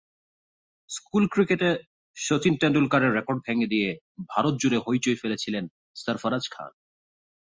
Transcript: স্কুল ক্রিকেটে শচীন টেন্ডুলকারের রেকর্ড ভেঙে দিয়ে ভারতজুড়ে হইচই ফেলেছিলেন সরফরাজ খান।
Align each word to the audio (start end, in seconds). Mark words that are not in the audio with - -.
স্কুল 0.89 1.23
ক্রিকেটে 1.27 1.69
শচীন 2.17 2.53
টেন্ডুলকারের 2.57 3.11
রেকর্ড 3.13 3.39
ভেঙে 3.45 3.67
দিয়ে 3.67 3.89
ভারতজুড়ে 4.29 4.77
হইচই 4.77 5.15
ফেলেছিলেন 5.15 5.65
সরফরাজ 5.95 6.45
খান। 6.51 6.71